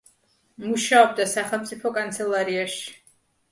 მუშაობდა 0.63 1.27
სახელმწიფო 1.35 1.93
კანცელარიაში. 2.01 2.91